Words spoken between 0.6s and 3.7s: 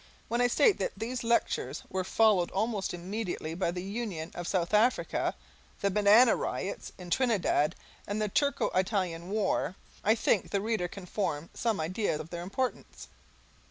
that these lectures were followed almost immediately by